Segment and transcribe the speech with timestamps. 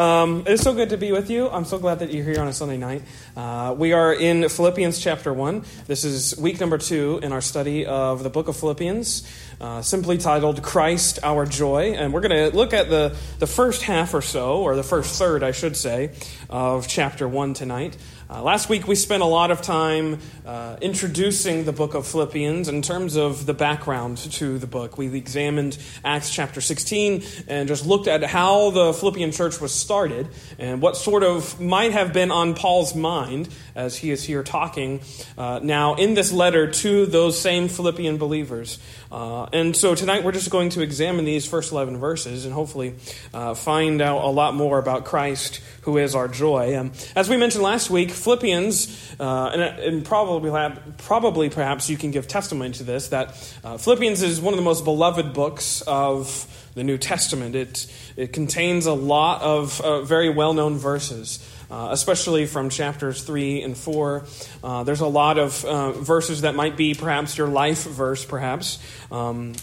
[0.00, 1.50] Um, it's so good to be with you.
[1.50, 3.02] I'm so glad that you're here on a Sunday night.
[3.36, 5.62] Uh, we are in Philippians chapter 1.
[5.88, 10.16] This is week number two in our study of the book of Philippians, uh, simply
[10.16, 11.92] titled Christ Our Joy.
[11.92, 15.18] And we're going to look at the, the first half or so, or the first
[15.18, 16.12] third, I should say,
[16.48, 17.98] of chapter 1 tonight.
[18.32, 20.16] Uh, last week we spent a lot of time
[20.46, 24.96] uh, introducing the book of Philippians in terms of the background to the book.
[24.96, 30.28] We examined Acts chapter 16 and just looked at how the Philippian church was started
[30.60, 33.48] and what sort of might have been on Paul's mind
[33.80, 35.00] as he is here talking
[35.38, 38.78] uh, now in this letter to those same Philippian believers.
[39.10, 42.94] Uh, and so tonight we're just going to examine these first 11 verses and hopefully
[43.32, 46.76] uh, find out a lot more about Christ, who is our joy.
[46.76, 50.50] Um, as we mentioned last week, Philippians, uh, and, and, probably,
[50.98, 53.28] probably perhaps you can give testimony to this, that
[53.64, 57.54] uh, Philippians is one of the most beloved books of the New Testament.
[57.56, 61.38] It, it contains a lot of uh, very well known verses.
[61.70, 64.24] Uh, especially from chapters 3 and 4.
[64.64, 68.82] Uh, there's a lot of uh, verses that might be perhaps your life verse, perhaps.
[69.12, 69.54] Um,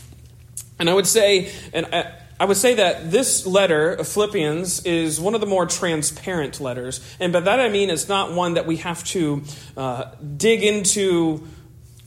[0.80, 5.34] and I would say, and I, I would say that this letter Philippians is one
[5.34, 7.02] of the more transparent letters.
[7.20, 9.44] And by that I mean it's not one that we have to
[9.76, 11.48] uh, dig into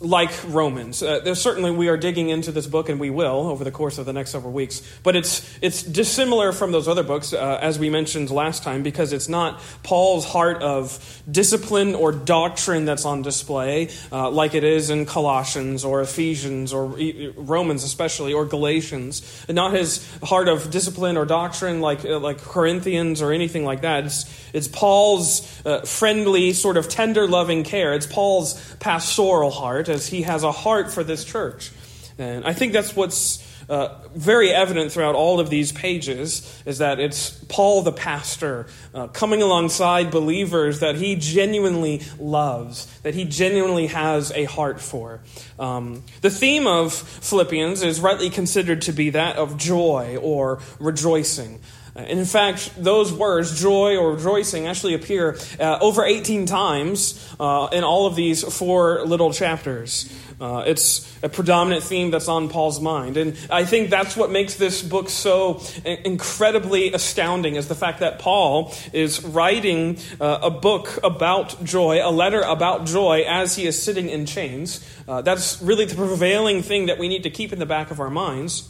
[0.01, 1.03] like Romans.
[1.03, 4.06] Uh, certainly, we are digging into this book, and we will over the course of
[4.06, 4.81] the next several weeks.
[5.03, 9.12] But it's it's dissimilar from those other books, uh, as we mentioned last time, because
[9.12, 14.89] it's not Paul's heart of discipline or doctrine that's on display, uh, like it is
[14.89, 16.97] in Colossians or Ephesians or
[17.37, 19.45] Romans, especially, or Galatians.
[19.51, 24.06] Not his heart of discipline or doctrine, like uh, like Corinthians or anything like that.
[24.06, 27.93] It's it's Paul's uh, friendly, sort of tender, loving care.
[27.93, 31.72] It's Paul's pastoral heart as he has a heart for this church.
[32.19, 36.98] And I think that's what's uh, very evident throughout all of these pages is that
[36.98, 43.86] it's Paul the pastor uh, coming alongside believers that he genuinely loves, that he genuinely
[43.86, 45.20] has a heart for.
[45.58, 51.60] Um, the theme of Philippians is rightly considered to be that of joy or rejoicing.
[52.09, 57.69] And in fact, those words, joy or rejoicing, actually appear uh, over 18 times uh,
[57.72, 60.12] in all of these four little chapters.
[60.41, 63.19] Uh, it's a predominant theme that's on Paul's mind.
[63.19, 68.19] And I think that's what makes this book so incredibly astounding is the fact that
[68.19, 73.81] Paul is writing uh, a book about joy, a letter about joy as he is
[73.81, 74.83] sitting in chains.
[75.06, 78.00] Uh, that's really the prevailing thing that we need to keep in the back of
[78.00, 78.66] our minds.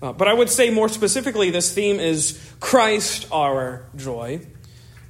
[0.00, 4.40] Uh, but I would say more specifically, this theme is Christ our joy.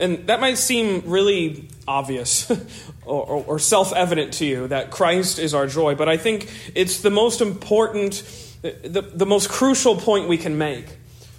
[0.01, 2.51] And that might seem really obvious
[3.05, 6.51] or, or, or self evident to you that Christ is our joy, but I think
[6.75, 8.23] it's the most important,
[8.63, 10.87] the, the most crucial point we can make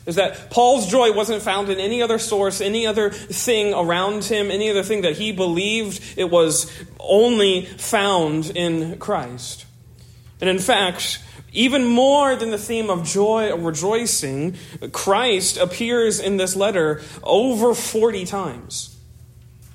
[0.06, 4.50] is that Paul's joy wasn't found in any other source, any other thing around him,
[4.50, 6.18] any other thing that he believed.
[6.18, 9.66] It was only found in Christ.
[10.42, 11.20] And in fact,
[11.52, 14.56] even more than the theme of joy or rejoicing,
[14.92, 18.99] Christ appears in this letter over 40 times.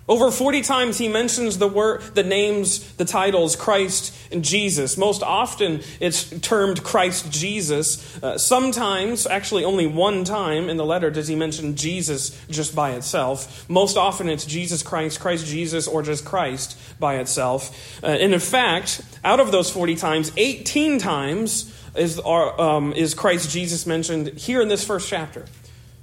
[0.07, 4.99] Over 40 times he mentions the word, the names, the titles Christ and Jesus.
[4.99, 8.23] Most often it's termed Christ Jesus.
[8.23, 12.93] Uh, sometimes, actually only one time in the letter does he mention Jesus just by
[12.93, 13.67] itself.
[13.71, 18.03] Most often it's Jesus Christ, Christ Jesus, or just Christ by itself.
[18.03, 23.51] Uh, and in fact, out of those 40 times, 18 times is, um, is Christ
[23.51, 25.47] Jesus mentioned here in this first chapter.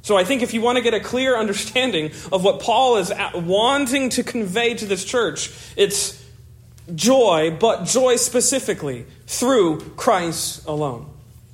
[0.02, 3.12] So I think if you want to get a clear understanding of what Paul is
[3.34, 6.22] wanting to convey to this church, it's
[6.94, 11.08] joy, but joy specifically through Christ alone.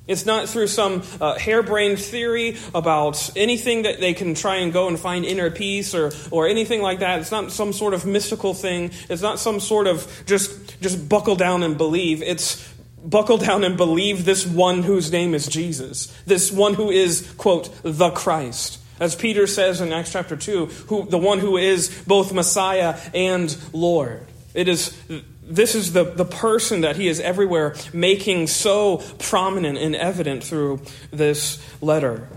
[0.06, 4.88] It's not through some uh, harebrained theory about anything that they can try and go
[4.88, 7.20] and find inner peace or, or anything like that.
[7.20, 8.90] It's not some sort of mystical thing.
[9.10, 12.22] It's not some sort of just, just buckle down and believe.
[12.22, 12.56] It's
[13.04, 17.70] buckle down and believe this one whose name is Jesus, this one who is, quote,
[17.82, 18.80] the Christ.
[19.00, 23.56] As Peter says in Acts chapter 2, who, the one who is both Messiah and
[23.72, 24.26] Lord.
[24.54, 24.96] It is,
[25.42, 30.80] this is the, the person that he is everywhere making so prominent and evident through
[31.12, 32.28] this letter.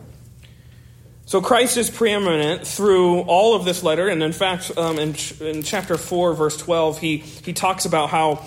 [1.25, 5.63] So Christ is preeminent through all of this letter, and in fact, um, in, in
[5.63, 8.45] chapter 4, verse 12, he, he talks about how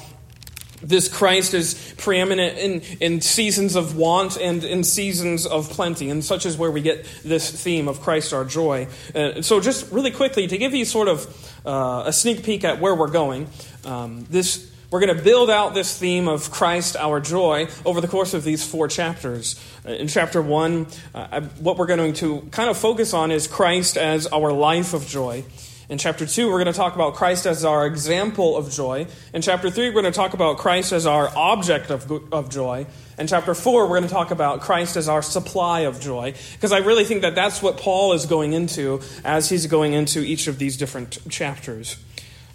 [0.89, 6.25] this Christ is preeminent in, in seasons of want and in seasons of plenty, and
[6.25, 8.87] such is where we get this theme of Christ our joy.
[9.15, 11.27] Uh, so, just really quickly, to give you sort of
[11.67, 13.49] uh, a sneak peek at where we're going,
[13.85, 18.07] um, this We're going to build out this theme of Christ, our joy, over the
[18.07, 19.59] course of these four chapters.
[19.85, 23.97] Uh, in chapter one, uh, what we're going to kind of focus on is Christ
[23.97, 25.43] as our life of joy.
[25.87, 29.07] In chapter 2, we're going to talk about Christ as our example of joy.
[29.35, 32.87] In chapter 3, we're going to talk about Christ as our object of, of joy.
[33.19, 36.33] In chapter 4, we're going to talk about Christ as our supply of joy.
[36.55, 40.21] Because I really think that that's what Paul is going into as he's going into
[40.21, 41.99] each of these different chapters.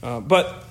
[0.01, 0.63] Uh, but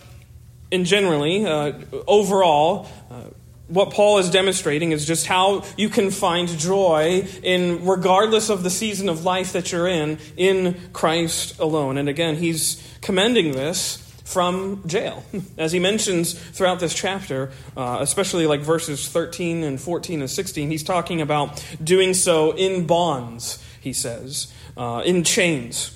[0.72, 1.74] in generally, uh,
[2.08, 3.22] overall, uh,
[3.68, 8.70] what Paul is demonstrating is just how you can find joy in regardless of the
[8.70, 11.98] season of life that you're in in Christ alone.
[11.98, 15.24] And again, he's commending this from jail.
[15.58, 20.70] As he mentions throughout this chapter, uh, especially like verses 13 and 14 and 16,
[20.70, 25.94] he's talking about doing so in bonds, he says, uh, in chains.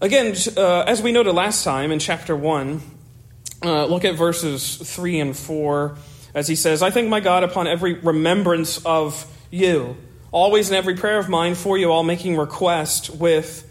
[0.00, 2.80] Again, uh, as we noted last time in chapter 1,
[3.64, 5.96] uh, look at verses 3 and 4
[6.34, 9.96] as he says, I thank my God upon every remembrance of you,
[10.30, 13.64] always in every prayer of mine for you all, making request with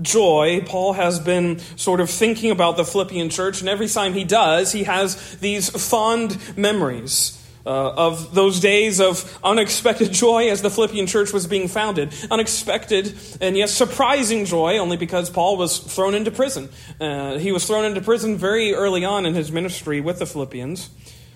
[0.00, 0.62] joy.
[0.64, 4.72] Paul has been sort of thinking about the Philippian church, and every time he does,
[4.72, 7.34] he has these fond memories.
[7.66, 12.14] Uh, of those days of unexpected joy as the Philippian church was being founded.
[12.30, 16.70] Unexpected and yet surprising joy, only because Paul was thrown into prison.
[16.98, 20.88] Uh, he was thrown into prison very early on in his ministry with the Philippians.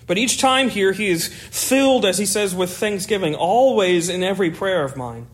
[0.07, 4.51] But each time here, he is filled, as he says, with thanksgiving, always in every
[4.51, 5.27] prayer of mine.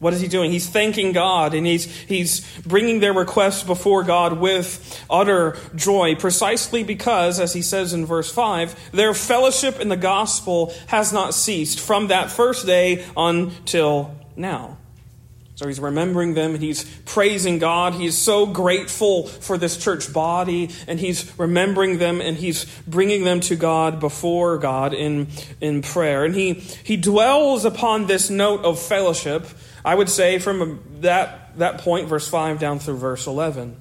[0.00, 0.52] What is he doing?
[0.52, 6.84] He's thanking God and he's, he's bringing their requests before God with utter joy, precisely
[6.84, 11.80] because, as he says in verse 5, their fellowship in the gospel has not ceased
[11.80, 14.77] from that first day until now.
[15.58, 17.94] So he's remembering them he's praising God.
[17.94, 23.40] He's so grateful for this church body and he's remembering them and he's bringing them
[23.40, 25.26] to God before God in,
[25.60, 26.24] in prayer.
[26.24, 29.48] And he, he dwells upon this note of fellowship,
[29.84, 33.74] I would say, from that, that point, verse 5 down through verse 11.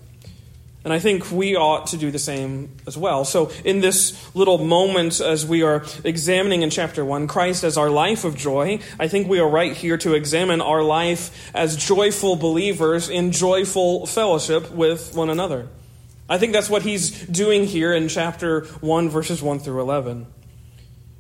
[0.88, 3.26] And I think we ought to do the same as well.
[3.26, 7.90] So, in this little moment, as we are examining in chapter 1, Christ as our
[7.90, 12.38] life of joy, I think we are right here to examine our life as joyful
[12.38, 15.68] believers in joyful fellowship with one another.
[16.30, 20.26] I think that's what he's doing here in chapter 1, verses 1 through 11.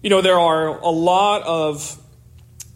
[0.01, 2.01] You know, there are a lot of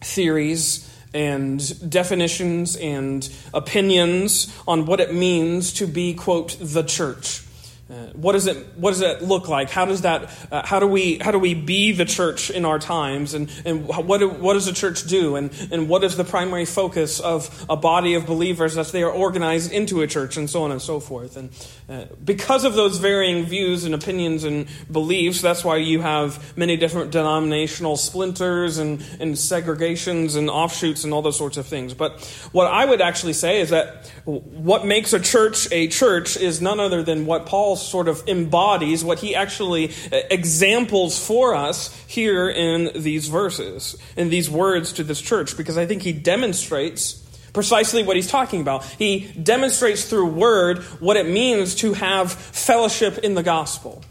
[0.02, 7.42] theories and definitions and opinions on what it means to be, quote, the church.
[7.90, 9.68] Uh, what does it What does it look like?
[9.68, 10.30] How does that?
[10.50, 13.34] Uh, how do we How do we be the church in our times?
[13.34, 15.34] And and what do, What does the church do?
[15.34, 19.10] And and what is the primary focus of a body of believers as they are
[19.10, 21.36] organized into a church, and so on and so forth.
[21.36, 21.50] And
[21.88, 26.76] uh, because of those varying views and opinions and beliefs, that's why you have many
[26.76, 31.94] different denominational splinters and and segregations and offshoots and all those sorts of things.
[31.94, 36.62] But what I would actually say is that what makes a church a church is
[36.62, 41.94] none other than what Paul sort of embodies, what he actually uh, examples for us
[42.06, 47.14] here in these verses, in these words to this church, because I think he demonstrates
[47.52, 48.84] precisely what he's talking about.
[48.84, 54.02] He demonstrates through word what it means to have fellowship in the gospel,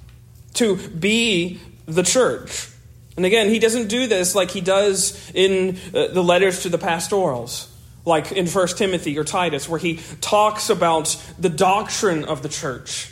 [0.55, 2.69] to be the church.
[3.17, 6.77] And again, he doesn't do this like he does in uh, the letters to the
[6.77, 7.67] pastorals
[8.05, 13.10] like in 1 Timothy or Titus, where he talks about the doctrine of the church.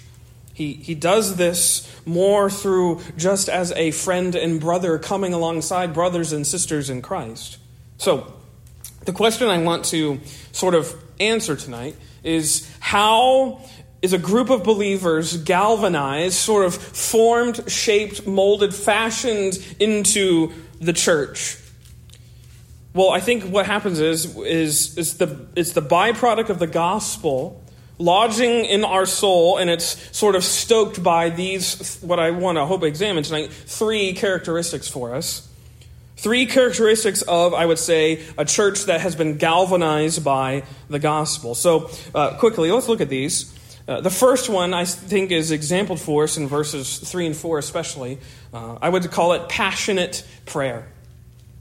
[0.59, 6.33] He, he does this more through just as a friend and brother coming alongside brothers
[6.33, 7.59] and sisters in Christ.
[7.95, 8.33] So,
[9.05, 10.19] the question I want to
[10.51, 13.61] sort of answer tonight is how
[14.01, 20.51] is a group of believers galvanized, sort of formed, shaped, molded, fashioned into
[20.81, 21.57] the church?
[22.93, 27.63] Well, I think what happens is, is, is the, it's the byproduct of the gospel
[27.99, 32.65] lodging in our soul, and it's sort of stoked by these, what I want to
[32.65, 35.45] hope examine tonight, three characteristics for us.
[36.15, 41.55] Three characteristics of, I would say, a church that has been galvanized by the gospel.
[41.55, 43.55] So, uh, quickly, let's look at these.
[43.87, 47.57] Uh, the first one I think is exampled for us in verses 3 and 4,
[47.57, 48.19] especially.
[48.53, 50.87] Uh, I would call it passionate prayer.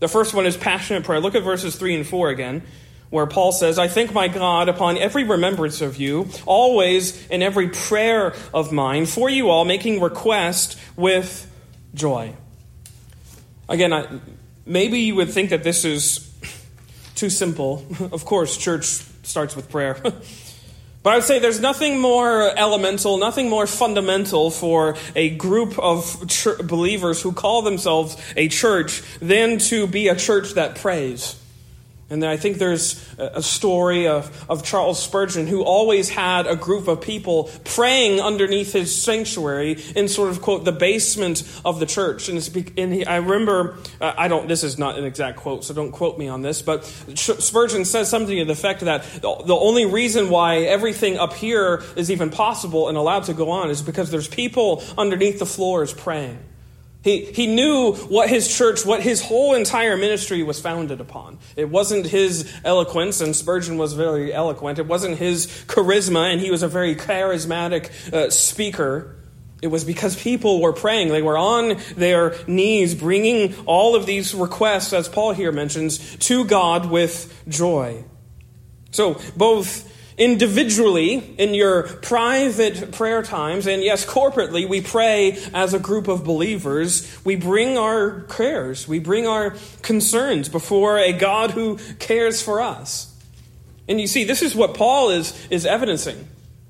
[0.00, 1.20] The first one is passionate prayer.
[1.20, 2.62] Look at verses 3 and 4 again
[3.10, 7.68] where Paul says, I thank my God upon every remembrance of you, always in every
[7.68, 11.50] prayer of mine, for you all, making request with
[11.94, 12.34] joy.
[13.68, 14.20] Again, I,
[14.66, 16.30] maybe you would think that this is
[17.14, 17.84] too simple.
[18.12, 18.84] Of course, church
[19.22, 20.00] starts with prayer.
[21.00, 26.22] But I would say there's nothing more elemental, nothing more fundamental for a group of
[26.64, 31.37] believers who call themselves a church than to be a church that prays.
[32.10, 36.56] And then I think there's a story of, of Charles Spurgeon who always had a
[36.56, 41.86] group of people praying underneath his sanctuary in sort of, quote, the basement of the
[41.86, 42.30] church.
[42.30, 42.38] And,
[42.78, 45.92] and he, I remember, uh, I don't, this is not an exact quote, so don't
[45.92, 50.30] quote me on this, but Spurgeon says something to the effect that the only reason
[50.30, 54.28] why everything up here is even possible and allowed to go on is because there's
[54.28, 56.38] people underneath the floors praying.
[57.02, 61.38] He, he knew what his church, what his whole entire ministry was founded upon.
[61.56, 64.78] It wasn't his eloquence, and Spurgeon was very eloquent.
[64.80, 69.14] It wasn't his charisma, and he was a very charismatic uh, speaker.
[69.62, 71.08] It was because people were praying.
[71.08, 76.44] They were on their knees, bringing all of these requests, as Paul here mentions, to
[76.44, 78.04] God with joy.
[78.90, 85.78] So, both individually in your private prayer times, and yes, corporately, we pray as a
[85.78, 87.18] group of believers.
[87.24, 93.14] We bring our prayers, we bring our concerns before a God who cares for us.
[93.88, 96.28] And you see, this is what Paul is, is evidencing.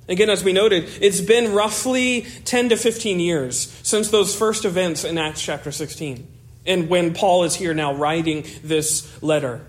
[0.09, 5.05] Again, as we noted, it's been roughly 10 to 15 years since those first events
[5.05, 6.27] in Acts chapter 16.
[6.65, 9.67] And when Paul is here now writing this letter.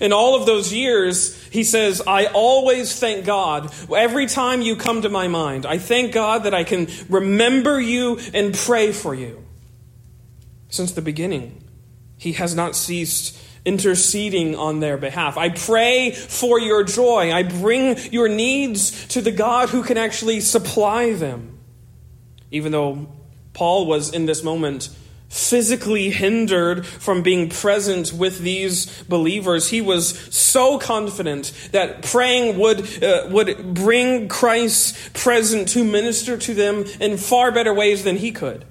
[0.00, 3.72] In all of those years, he says, I always thank God.
[3.90, 8.18] Every time you come to my mind, I thank God that I can remember you
[8.34, 9.44] and pray for you.
[10.68, 11.62] Since the beginning,
[12.18, 15.36] he has not ceased interceding on their behalf.
[15.36, 17.32] I pray for your joy.
[17.32, 21.58] I bring your needs to the God who can actually supply them.
[22.50, 23.08] Even though
[23.54, 24.88] Paul was in this moment
[25.36, 29.68] physically hindered from being present with these believers.
[29.68, 36.54] He was so confident that praying would, uh, would bring Christ present to minister to
[36.54, 38.64] them in far better ways than he could.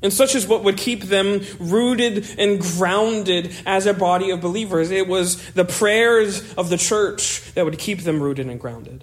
[0.00, 4.92] And such is what would keep them rooted and grounded as a body of believers.
[4.92, 9.02] It was the prayers of the church that would keep them rooted and grounded.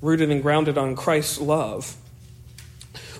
[0.00, 1.96] Rooted and grounded on Christ's love.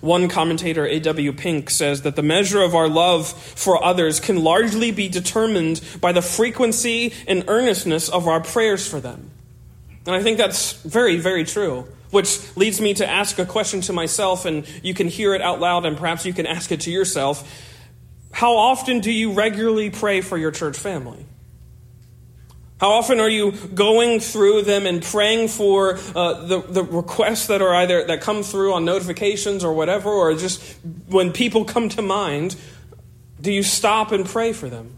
[0.00, 1.32] One commentator, A.W.
[1.32, 6.12] Pink, says that the measure of our love for others can largely be determined by
[6.12, 9.30] the frequency and earnestness of our prayers for them.
[10.06, 11.86] And I think that's very, very true.
[12.10, 15.60] Which leads me to ask a question to myself, and you can hear it out
[15.60, 17.46] loud, and perhaps you can ask it to yourself.
[18.32, 21.26] How often do you regularly pray for your church family?
[22.80, 27.60] How often are you going through them and praying for uh, the, the requests that
[27.60, 30.62] are either that come through on notifications or whatever, or just
[31.08, 32.54] when people come to mind,
[33.40, 34.96] do you stop and pray for them?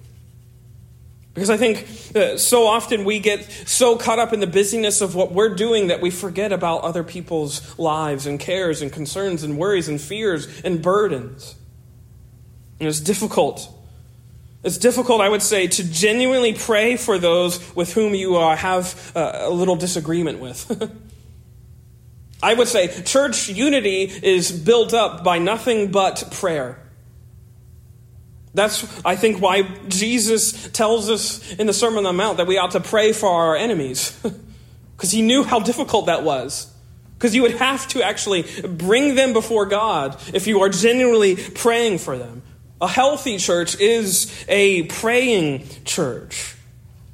[1.32, 5.14] Because I think uh, so often we get so caught up in the busyness of
[5.14, 9.56] what we're doing that we forget about other people's lives and cares and concerns and
[9.56, 11.54] worries and fears and burdens.
[12.78, 13.72] And it's difficult
[14.62, 19.12] it's difficult, I would say, to genuinely pray for those with whom you uh, have
[19.14, 20.90] uh, a little disagreement with.
[22.42, 26.78] I would say church unity is built up by nothing but prayer.
[28.52, 32.58] That's, I think, why Jesus tells us in the Sermon on the Mount that we
[32.58, 34.18] ought to pray for our enemies.
[35.00, 36.70] Because he knew how difficult that was.
[37.14, 42.00] Because you would have to actually bring them before God if you are genuinely praying
[42.00, 42.42] for them.
[42.80, 46.54] A healthy church is a praying church.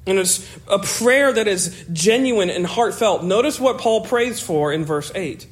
[0.06, 3.24] And it's a prayer that is genuine and heartfelt.
[3.24, 5.46] Notice what Paul prays for in verse 8.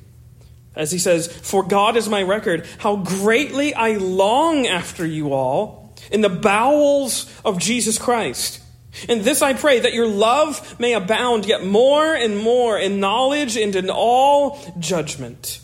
[0.77, 5.95] As he says, For God is my record, how greatly I long after you all
[6.13, 8.61] in the bowels of Jesus Christ.
[9.09, 13.57] And this I pray, that your love may abound yet more and more in knowledge
[13.57, 15.61] and in all judgment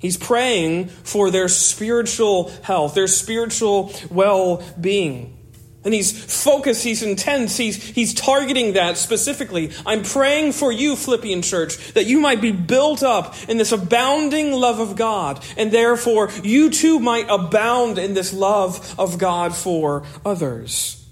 [0.00, 5.36] He's praying for their spiritual health, their spiritual well being.
[5.84, 9.72] And he's focused, he's intense, he's, he's targeting that specifically.
[9.86, 14.52] I'm praying for you, Philippian church, that you might be built up in this abounding
[14.52, 20.04] love of God, and therefore you too might abound in this love of God for
[20.24, 21.06] others.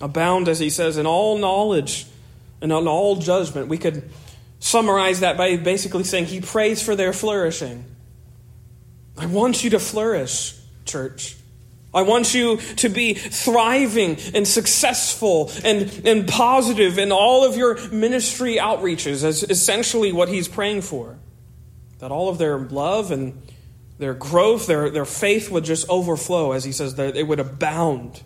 [0.00, 2.06] Abound, as he says, in all knowledge
[2.60, 3.68] and in all judgment.
[3.68, 4.10] We could
[4.58, 7.84] summarize that by basically saying he prays for their flourishing.
[9.20, 10.54] I want you to flourish,
[10.86, 11.36] church.
[11.92, 17.76] I want you to be thriving and successful and, and positive in all of your
[17.90, 21.18] ministry outreaches, as essentially what he's praying for.
[21.98, 23.42] That all of their love and
[23.98, 28.22] their growth, their, their faith would just overflow, as he says, that it would abound.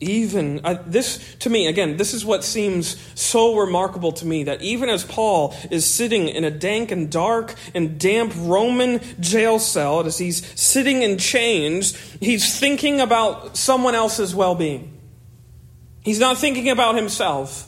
[0.00, 4.88] Even this to me again this is what seems so remarkable to me that even
[4.88, 10.16] as paul is sitting in a dank and dark and damp roman jail cell as
[10.18, 14.98] he's sitting in chains he's thinking about someone else's well-being
[16.02, 17.66] he's not thinking about himself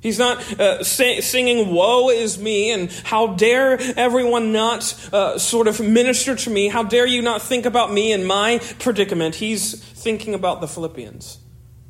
[0.00, 5.78] He's not uh, singing, Woe is me, and how dare everyone not uh, sort of
[5.78, 6.66] minister to me?
[6.66, 9.36] How dare you not think about me and my predicament?
[9.36, 11.38] He's thinking about the Philippians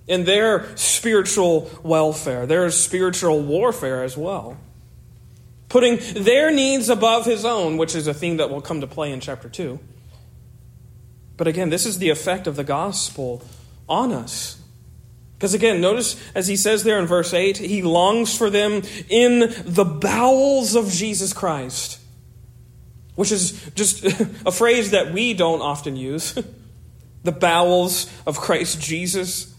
[0.07, 4.57] in their spiritual welfare, their spiritual warfare as well.
[5.69, 9.13] Putting their needs above his own, which is a theme that will come to play
[9.13, 9.79] in chapter 2.
[11.37, 13.43] But again, this is the effect of the gospel
[13.89, 14.61] on us.
[15.37, 19.53] Because again, notice as he says there in verse 8, he longs for them in
[19.65, 21.99] the bowels of Jesus Christ,
[23.15, 24.05] which is just
[24.47, 26.39] a phrase that we don't often use.
[27.25, 29.52] the bowels of Christ Jesus.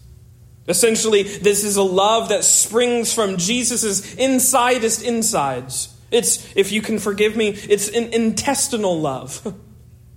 [0.66, 5.94] Essentially, this is a love that springs from Jesus' insidest insides.
[6.10, 9.54] It's, if you can forgive me, it's an intestinal love.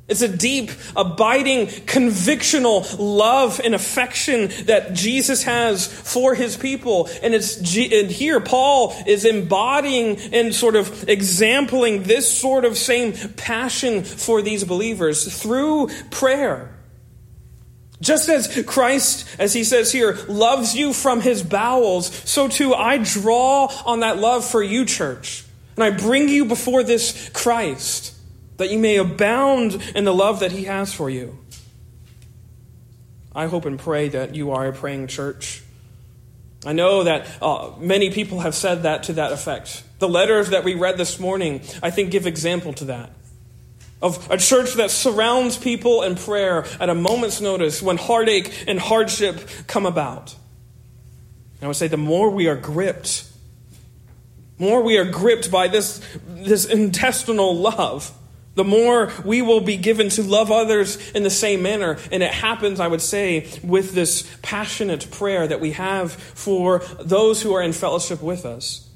[0.08, 7.10] It's a deep, abiding, convictional love and affection that Jesus has for his people.
[7.22, 13.13] And it's and here Paul is embodying and sort of exampling this sort of same
[13.36, 16.76] passion for these believers through prayer.
[18.00, 23.00] Just as Christ, as he says here, loves you from his bowels, so too I
[23.00, 25.44] draw on that love for you, church.
[25.75, 28.16] And I bring you before this Christ,
[28.58, 31.39] that you may abound in the love that he has for you.
[33.36, 35.63] I hope and pray that you are a praying church.
[36.66, 39.84] I know that uh, many people have said that to that effect.
[40.00, 43.12] The letters that we read this morning, I think, give example to that
[44.01, 48.80] of a church that surrounds people in prayer at a moment's notice when heartache and
[48.80, 50.36] hardship come about.
[51.56, 53.25] And I would say the more we are gripped,
[54.60, 58.12] more we are gripped by this, this intestinal love,
[58.54, 61.98] the more we will be given to love others in the same manner.
[62.12, 67.42] And it happens, I would say, with this passionate prayer that we have for those
[67.42, 68.89] who are in fellowship with us.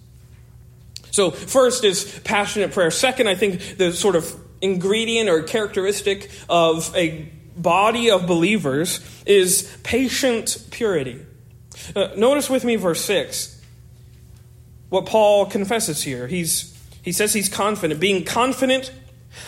[1.11, 2.89] So, first is passionate prayer.
[2.89, 9.75] Second, I think the sort of ingredient or characteristic of a body of believers is
[9.83, 11.19] patient purity.
[11.95, 13.59] Uh, notice with me verse 6
[14.89, 16.27] what Paul confesses here.
[16.27, 18.91] He's, he says he's confident, being confident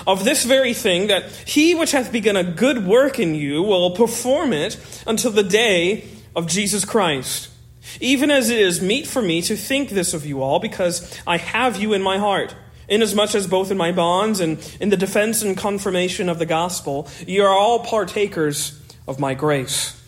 [0.07, 3.91] of this very thing, that he which hath begun a good work in you will
[3.91, 7.49] perform it until the day of Jesus Christ.
[7.99, 11.37] Even as it is meet for me to think this of you all, because I
[11.37, 12.55] have you in my heart
[12.87, 17.07] inasmuch as both in my bonds and in the defense and confirmation of the gospel,
[17.27, 19.99] you are all partakers of my grace.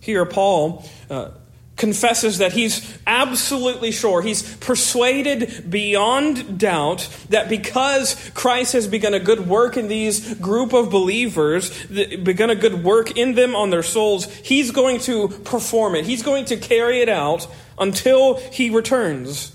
[0.00, 1.30] Here, Paul uh,
[1.76, 9.20] confesses that he's absolutely sure, he's persuaded beyond doubt that because Christ has begun a
[9.20, 13.82] good work in these group of believers, begun a good work in them on their
[13.82, 16.04] souls, he's going to perform it.
[16.04, 17.46] He's going to carry it out
[17.78, 19.53] until he returns.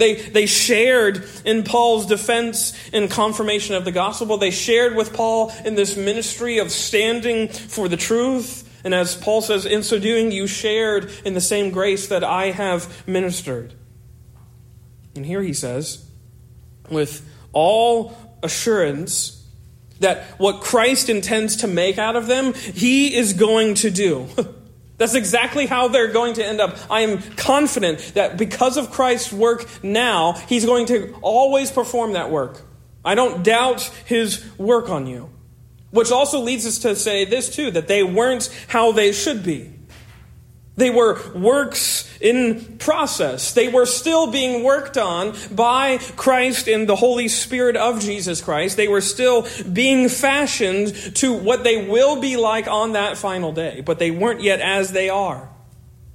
[0.00, 4.38] They, they shared in Paul's defense and confirmation of the gospel.
[4.38, 8.66] They shared with Paul in this ministry of standing for the truth.
[8.82, 12.46] And as Paul says, in so doing, you shared in the same grace that I
[12.46, 13.74] have ministered.
[15.14, 16.08] And here he says,
[16.88, 19.46] with all assurance,
[19.98, 24.28] that what Christ intends to make out of them, he is going to do.
[25.00, 26.76] That's exactly how they're going to end up.
[26.90, 32.30] I am confident that because of Christ's work now, He's going to always perform that
[32.30, 32.60] work.
[33.02, 35.30] I don't doubt His work on you.
[35.90, 39.72] Which also leads us to say this too that they weren't how they should be.
[40.80, 43.52] They were works in process.
[43.52, 48.76] They were still being worked on by Christ and the Holy Spirit of Jesus Christ.
[48.76, 53.82] They were still being fashioned to what they will be like on that final day,
[53.82, 55.48] but they weren't yet as they are,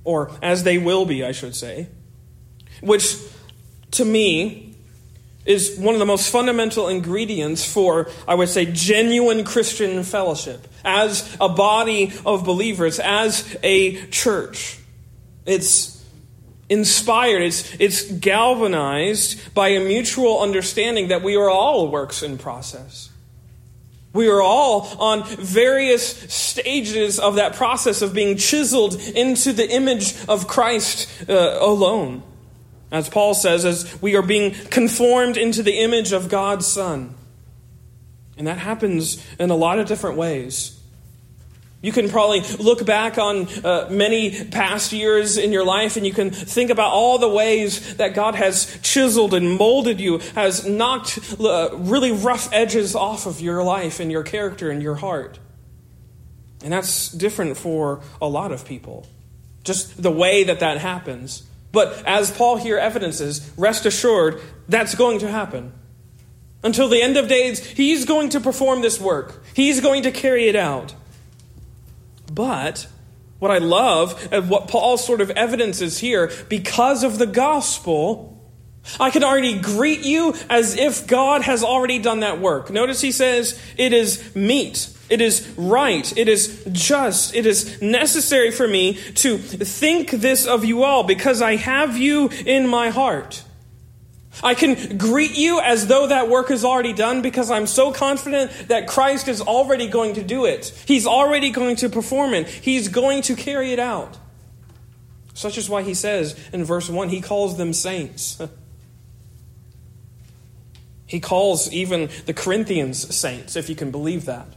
[0.04, 1.88] or as they will be, I should say.
[2.82, 3.18] Which,
[3.92, 4.75] to me,
[5.46, 11.38] is one of the most fundamental ingredients for, I would say, genuine Christian fellowship as
[11.40, 14.80] a body of believers, as a church.
[15.46, 16.04] It's
[16.68, 23.12] inspired, it's, it's galvanized by a mutual understanding that we are all works in process.
[24.14, 30.16] We are all on various stages of that process of being chiseled into the image
[30.28, 32.24] of Christ uh, alone.
[32.96, 37.14] As Paul says, as we are being conformed into the image of God's Son.
[38.38, 40.80] And that happens in a lot of different ways.
[41.82, 46.14] You can probably look back on uh, many past years in your life and you
[46.14, 51.36] can think about all the ways that God has chiseled and molded you, has knocked
[51.38, 55.38] uh, really rough edges off of your life and your character and your heart.
[56.64, 59.06] And that's different for a lot of people,
[59.66, 61.44] just the way that that happens.
[61.76, 65.74] But as Paul here evidences, rest assured, that's going to happen.
[66.64, 70.48] Until the end of days, he's going to perform this work, he's going to carry
[70.48, 70.96] it out.
[72.34, 72.88] But
[73.40, 78.35] what I love and what Paul sort of evidences here, because of the gospel,
[79.00, 82.70] I can already greet you as if God has already done that work.
[82.70, 84.90] Notice he says, it is meet.
[85.10, 86.18] It is right.
[86.18, 87.36] It is just.
[87.36, 92.30] It is necessary for me to think this of you all because I have you
[92.46, 93.44] in my heart.
[94.44, 98.52] I can greet you as though that work is already done because I'm so confident
[98.68, 100.74] that Christ is already going to do it.
[100.86, 102.48] He's already going to perform it.
[102.48, 104.18] He's going to carry it out.
[105.34, 108.42] Such is why he says in verse 1 he calls them saints.
[111.16, 114.48] he calls even the Corinthians saints, if you can believe that.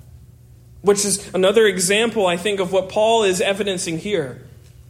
[0.83, 4.42] Which is another example, I think, of what Paul is evidencing here.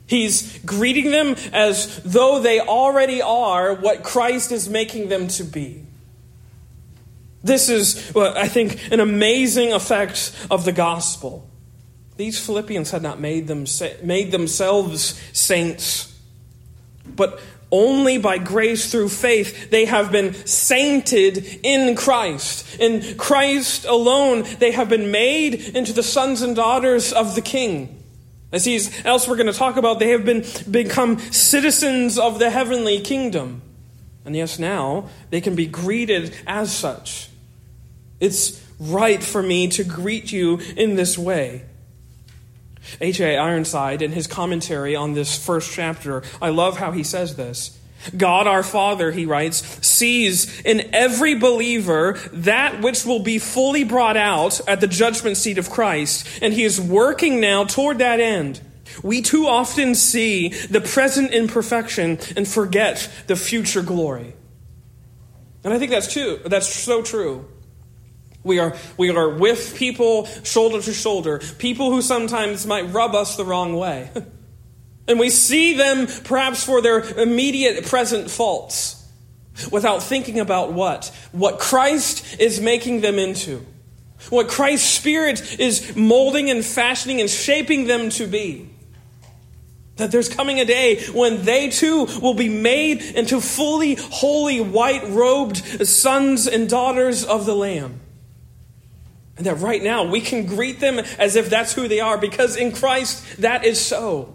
[0.07, 5.85] He's greeting them as though they already are what Christ is making them to be.
[7.44, 11.46] This is, what I think, an amazing effect of the gospel.
[12.16, 13.66] These Philippians had not made, them,
[14.02, 16.18] made themselves saints,
[17.04, 17.38] but
[17.70, 22.78] only by grace through faith they have been sainted in Christ.
[22.78, 28.02] In Christ alone, they have been made into the sons and daughters of the King.
[28.50, 32.50] As he's else we're going to talk about, they have been become citizens of the
[32.50, 33.61] heavenly kingdom.
[34.24, 37.28] And yes, now they can be greeted as such.
[38.20, 41.64] It's right for me to greet you in this way.
[43.01, 43.37] H.A.
[43.37, 47.79] Ironside, in his commentary on this first chapter, I love how he says this.
[48.16, 54.16] God our Father, he writes, sees in every believer that which will be fully brought
[54.16, 58.61] out at the judgment seat of Christ, and he is working now toward that end.
[59.03, 64.35] We too often see the present imperfection and forget the future glory.
[65.64, 66.40] And I think that's true.
[66.44, 67.46] That's so true.
[68.48, 73.37] We are, we are with people shoulder to shoulder, people who sometimes might rub us
[73.37, 74.11] the wrong way.
[75.06, 79.11] And we see them perhaps for their immediate present faults
[79.72, 81.11] without thinking about what?
[81.32, 83.64] What Christ is making them into.
[84.28, 88.68] What Christ's Spirit is molding and fashioning and shaping them to be.
[89.96, 95.08] That there's coming a day when they too will be made into fully holy, white
[95.08, 95.56] robed
[95.88, 98.00] sons and daughters of the Lamb.
[99.38, 102.57] And that right now we can greet them as if that's who they are because
[102.57, 104.35] in Christ that is so.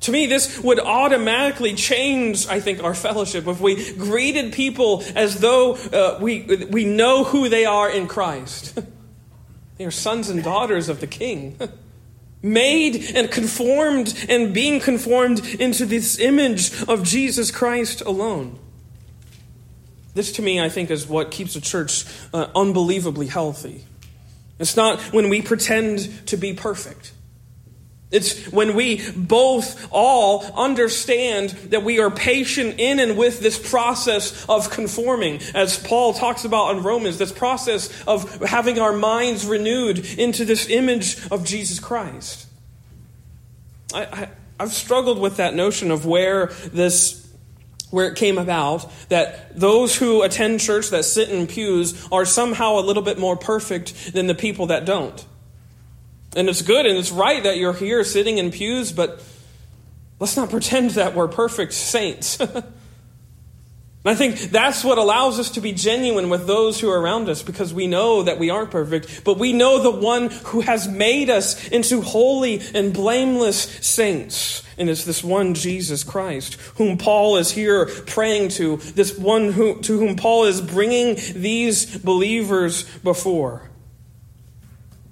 [0.00, 5.40] To me, this would automatically change, I think, our fellowship if we greeted people as
[5.40, 8.78] though uh, we, we know who they are in Christ.
[9.78, 11.58] they are sons and daughters of the King,
[12.42, 18.60] made and conformed and being conformed into this image of Jesus Christ alone.
[20.16, 23.84] This, to me, I think, is what keeps a church uh, unbelievably healthy.
[24.58, 27.12] It's not when we pretend to be perfect.
[28.10, 34.48] It's when we both all understand that we are patient in and with this process
[34.48, 39.98] of conforming, as Paul talks about in Romans, this process of having our minds renewed
[40.18, 42.46] into this image of Jesus Christ.
[43.92, 47.25] I, I, I've struggled with that notion of where this
[47.90, 52.78] where it came about that those who attend church that sit in pews are somehow
[52.78, 55.24] a little bit more perfect than the people that don't.
[56.34, 59.22] And it's good and it's right that you're here sitting in pews, but
[60.18, 62.38] let's not pretend that we're perfect saints.
[64.06, 67.28] and I think that's what allows us to be genuine with those who are around
[67.28, 70.86] us because we know that we aren't perfect, but we know the one who has
[70.86, 74.62] made us into holy and blameless saints.
[74.78, 79.80] And it's this one Jesus Christ whom Paul is here praying to, this one who,
[79.80, 83.68] to whom Paul is bringing these believers before.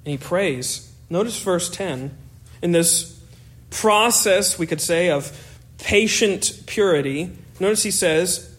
[0.05, 2.17] And he prays Notice verse 10.
[2.63, 3.21] In this
[3.71, 8.54] process, we could say, of patient purity, notice he says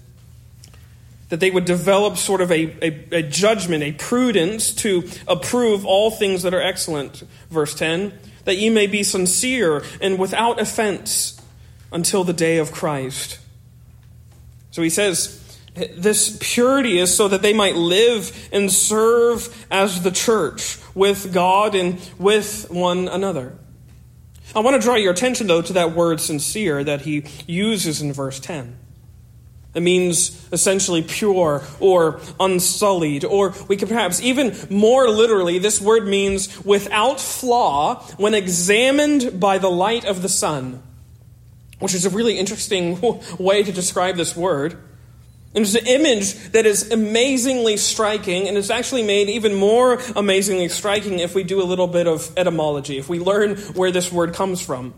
[1.29, 6.11] that they would develop sort of a, a, a, judgment, a prudence to approve all
[6.11, 7.23] things that are excellent.
[7.49, 8.13] Verse 10
[8.45, 11.41] that ye may be sincere and without offense
[11.91, 13.39] until the day of Christ.
[14.71, 15.41] So he says,
[15.75, 21.75] This purity is so that they might live and serve as the church with God
[21.75, 23.57] and with one another.
[24.55, 28.13] I want to draw your attention, though, to that word sincere that he uses in
[28.13, 28.74] verse 10.
[29.75, 36.07] It means essentially pure or unsullied, or we could perhaps even more literally, this word
[36.07, 40.81] means without flaw when examined by the light of the sun,
[41.79, 43.01] which is a really interesting
[43.37, 44.81] way to describe this word.
[45.53, 50.69] And it's an image that is amazingly striking, and it's actually made even more amazingly
[50.69, 54.33] striking if we do a little bit of etymology, if we learn where this word
[54.33, 54.93] comes from.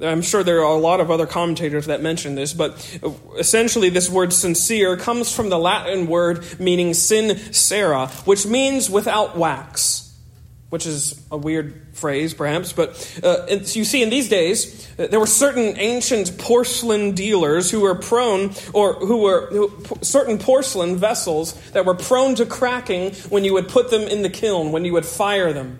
[0.00, 3.00] I'm sure there are a lot of other commentators that mention this, but
[3.36, 10.08] essentially, this word sincere comes from the Latin word meaning sincera, which means without wax
[10.70, 15.18] which is a weird phrase, perhaps, but uh, you see, in these days, uh, there
[15.18, 21.54] were certain ancient porcelain dealers who were prone, or who were who, certain porcelain vessels
[21.70, 24.92] that were prone to cracking when you would put them in the kiln, when you
[24.92, 25.78] would fire them.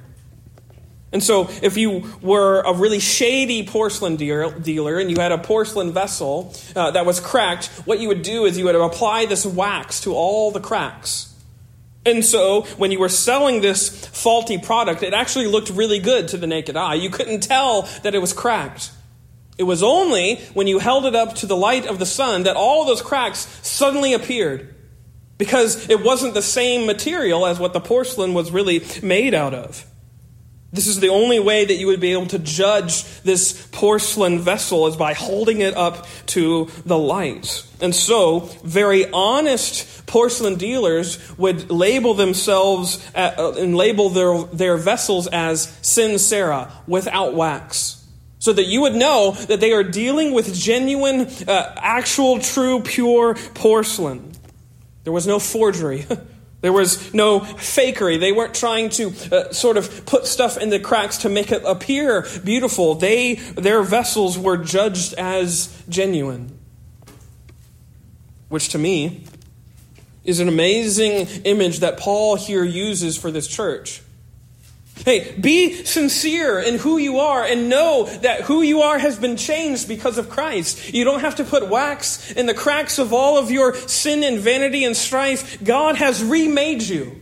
[1.11, 5.93] And so, if you were a really shady porcelain dealer and you had a porcelain
[5.93, 10.03] vessel uh, that was cracked, what you would do is you would apply this wax
[10.03, 11.35] to all the cracks.
[12.05, 16.37] And so, when you were selling this faulty product, it actually looked really good to
[16.37, 16.95] the naked eye.
[16.95, 18.91] You couldn't tell that it was cracked.
[19.57, 22.55] It was only when you held it up to the light of the sun that
[22.55, 24.75] all those cracks suddenly appeared.
[25.39, 29.87] Because it wasn't the same material as what the porcelain was really made out of.
[30.71, 34.87] This is the only way that you would be able to judge this porcelain vessel
[34.87, 37.65] is by holding it up to the light.
[37.81, 44.77] And so, very honest porcelain dealers would label themselves at, uh, and label their, their
[44.77, 48.05] vessels as sincera, without wax.
[48.39, 53.35] So that you would know that they are dealing with genuine, uh, actual, true, pure
[53.55, 54.33] porcelain.
[55.05, 56.07] There was no forgery.
[56.61, 58.19] There was no fakery.
[58.19, 61.63] They weren't trying to uh, sort of put stuff in the cracks to make it
[61.65, 62.97] appear beautiful.
[62.97, 66.59] They, their vessels were judged as genuine.
[68.49, 69.25] Which to me
[70.25, 74.03] is an amazing image that Paul here uses for this church.
[75.05, 79.37] Hey, be sincere in who you are and know that who you are has been
[79.37, 80.93] changed because of Christ.
[80.93, 84.39] You don't have to put wax in the cracks of all of your sin and
[84.39, 85.63] vanity and strife.
[85.63, 87.21] God has remade you.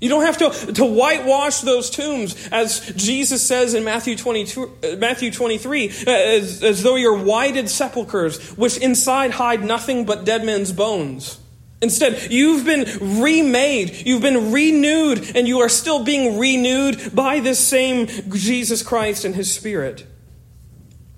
[0.00, 4.96] You don't have to, to whitewash those tombs, as Jesus says in Matthew, 22, uh,
[4.96, 10.44] Matthew 23, uh, as, as though you're whited sepulchres, which inside hide nothing but dead
[10.44, 11.40] men's bones.
[11.80, 17.60] Instead, you've been remade, you've been renewed, and you are still being renewed by this
[17.60, 20.04] same Jesus Christ and His Spirit.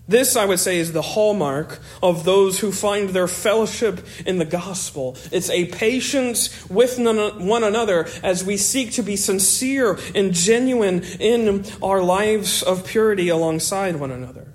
[0.07, 4.45] This, I would say, is the hallmark of those who find their fellowship in the
[4.45, 5.17] gospel.
[5.31, 11.65] It's a patience with one another as we seek to be sincere and genuine in
[11.81, 14.53] our lives of purity alongside one another,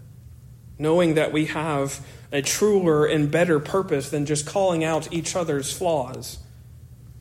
[0.77, 5.71] knowing that we have a truer and better purpose than just calling out each other's
[5.71, 6.37] flaws.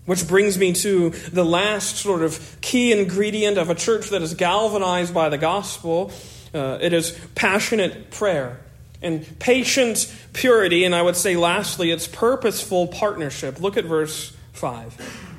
[0.06, 4.34] Which brings me to the last sort of key ingredient of a church that is
[4.34, 6.12] galvanized by the gospel.
[6.52, 8.60] Uh, it is passionate prayer
[9.00, 13.60] and patient purity, and I would say lastly, it's purposeful partnership.
[13.60, 15.30] Look at verse 5.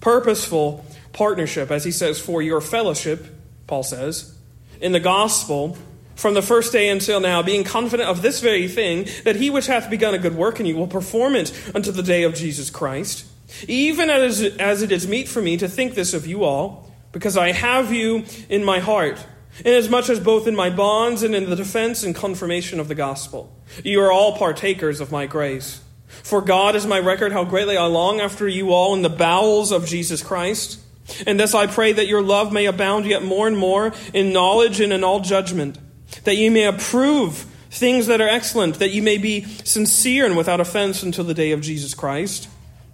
[0.00, 3.26] Purposeful partnership, as he says, for your fellowship,
[3.66, 4.36] Paul says,
[4.80, 5.78] in the gospel
[6.16, 9.66] from the first day until now, being confident of this very thing, that he which
[9.66, 12.70] hath begun a good work in you will perform it unto the day of Jesus
[12.70, 13.26] Christ.
[13.68, 17.36] Even as, as it is meet for me to think this of you all, because
[17.36, 19.24] I have you in my heart,
[19.64, 23.54] inasmuch as both in my bonds and in the defense and confirmation of the gospel,
[23.84, 25.82] you are all partakers of my grace.
[26.06, 29.70] For God is my record how greatly I long after you all in the bowels
[29.70, 30.80] of Jesus Christ.
[31.26, 34.80] And this I pray that your love may abound yet more and more in knowledge
[34.80, 35.78] and in all judgment
[36.24, 40.60] that ye may approve things that are excellent, that ye may be sincere and without
[40.60, 42.48] offense until the day of Jesus Christ,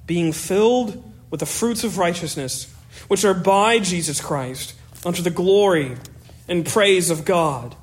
[0.07, 2.73] being filled with the fruits of righteousness,
[3.09, 5.97] which are by Jesus Christ, unto the glory
[6.49, 7.77] and praise of God.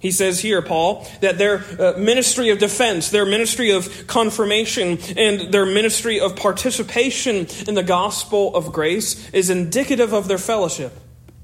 [0.00, 5.52] He says here, Paul, that their uh, ministry of defense, their ministry of confirmation, and
[5.52, 10.92] their ministry of participation in the gospel of grace is indicative of their fellowship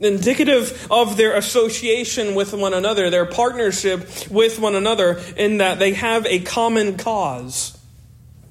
[0.00, 5.92] indicative of their association with one another, their partnership with one another, in that they
[5.92, 7.78] have a common cause.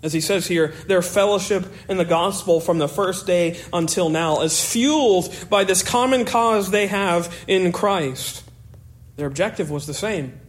[0.02, 4.42] As he says here, their fellowship in the gospel from the first day until now
[4.42, 8.44] is fueled by this common cause they have in Christ.
[9.16, 10.40] Their objective was the same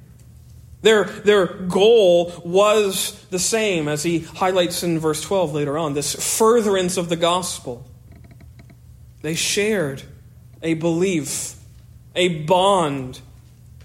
[0.83, 6.15] Their, their goal was the same, as he highlights in verse 12 later on this
[6.37, 7.87] furtherance of the gospel.
[9.23, 10.03] They shared
[10.65, 11.55] a belief,
[12.17, 13.21] a bond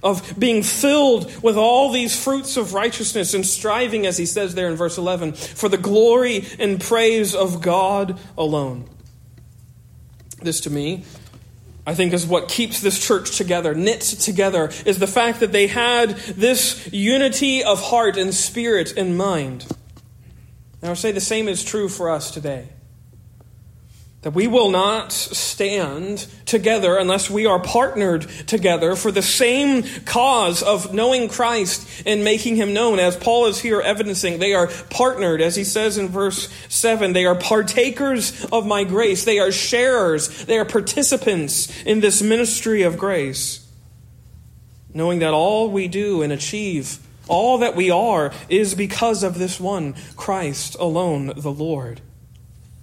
[0.01, 4.69] of being filled with all these fruits of righteousness and striving, as he says there
[4.69, 8.89] in verse 11, for the glory and praise of God alone.
[10.41, 11.03] This to me
[11.89, 15.65] I think is what keeps this church together, knit together, is the fact that they
[15.65, 19.65] had this unity of heart and spirit and mind.
[20.83, 22.69] Now, I say the same is true for us today.
[24.21, 30.61] That we will not stand together unless we are partnered together for the same cause
[30.61, 32.99] of knowing Christ and making him known.
[32.99, 37.13] As Paul is here evidencing, they are partnered, as he says in verse 7.
[37.13, 39.23] They are partakers of my grace.
[39.23, 40.43] They are sharers.
[40.45, 43.65] They are participants in this ministry of grace.
[44.93, 49.61] Knowing that all we do and achieve, all that we are, is because of this
[49.61, 52.01] one, Christ alone, the Lord.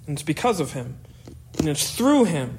[0.07, 0.99] And it's because of him.
[1.59, 2.59] And it's through him,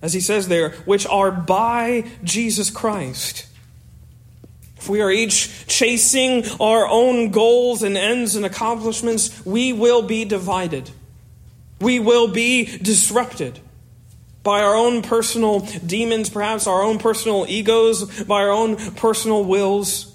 [0.00, 3.46] as he says there, which are by Jesus Christ.
[4.76, 10.24] If we are each chasing our own goals and ends and accomplishments, we will be
[10.24, 10.90] divided.
[11.80, 13.58] We will be disrupted
[14.44, 20.14] by our own personal demons, perhaps our own personal egos, by our own personal wills.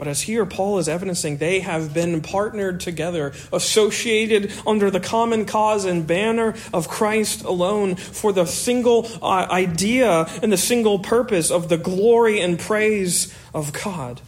[0.00, 5.44] But as here Paul is evidencing, they have been partnered together, associated under the common
[5.44, 11.50] cause and banner of Christ alone for the single uh, idea and the single purpose
[11.50, 14.22] of the glory and praise of God.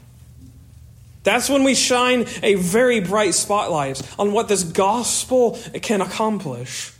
[1.22, 6.92] That's when we shine a very bright spotlight on what this gospel can accomplish.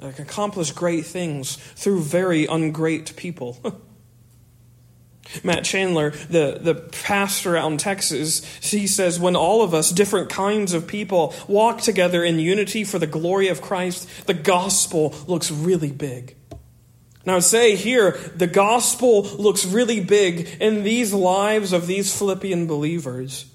[0.00, 3.56] It can accomplish great things through very ungreat people.
[5.44, 10.28] Matt Chandler, the, the pastor out in Texas, he says, when all of us, different
[10.28, 15.50] kinds of people, walk together in unity for the glory of Christ, the gospel looks
[15.50, 16.36] really big.
[17.24, 23.46] Now, say here, the gospel looks really big in these lives of these Philippian believers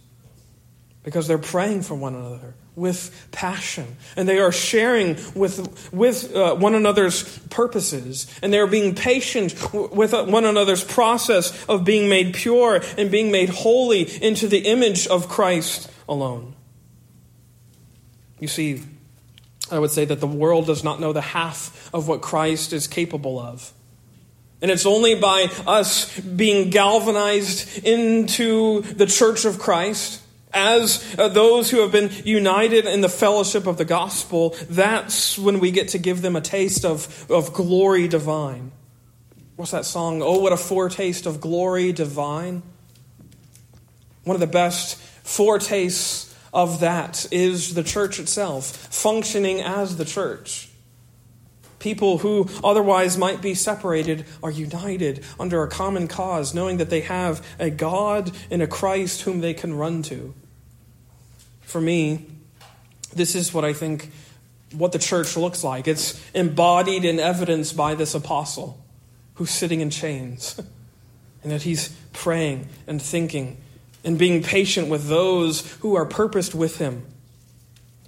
[1.03, 6.55] because they're praying for one another with passion and they are sharing with, with uh,
[6.55, 12.09] one another's purposes and they are being patient with uh, one another's process of being
[12.09, 16.53] made pure and being made holy into the image of Christ alone.
[18.39, 18.81] You see,
[19.71, 22.87] I would say that the world does not know the half of what Christ is
[22.87, 23.71] capable of.
[24.61, 30.21] And it's only by us being galvanized into the church of Christ
[30.55, 35.59] as uh, those who have been united in the fellowship of the gospel, that's when
[35.59, 38.71] we get to give them a taste of, of glory divine.
[39.57, 40.21] What's that song?
[40.21, 42.63] Oh, what a foretaste of glory divine.
[44.23, 50.69] One of the best foretastes of that is the church itself, functioning as the church.
[51.79, 57.01] People who otherwise might be separated are united under a common cause, knowing that they
[57.01, 60.33] have a God and a Christ whom they can run to
[61.65, 62.27] for me,
[63.13, 64.11] this is what I think
[64.73, 65.87] what the church looks like.
[65.87, 68.83] It's embodied and evidenced by this apostle
[69.35, 70.59] who's sitting in chains,
[71.43, 73.57] and that he's praying and thinking
[74.03, 77.05] and being patient with those who are purposed with him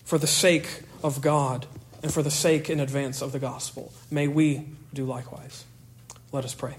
[0.06, 1.66] for the sake of God
[2.04, 3.92] and for the sake in advance of the gospel.
[4.12, 5.66] May we do likewise.
[6.32, 6.76] Let us pray.